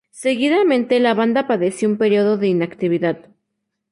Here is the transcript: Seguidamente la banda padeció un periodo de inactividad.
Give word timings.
Seguidamente 0.09 0.99
la 0.99 1.13
banda 1.13 1.45
padeció 1.45 1.87
un 1.87 1.99
periodo 1.99 2.35
de 2.35 2.47
inactividad. 2.47 3.27